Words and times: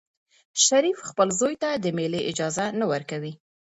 شریف 0.65 0.97
خپل 1.09 1.27
زوی 1.39 1.55
ته 1.61 1.69
د 1.83 1.85
مېلې 1.97 2.21
اجازه 2.31 2.65
نه 2.79 2.85
ورکوي. 2.91 3.33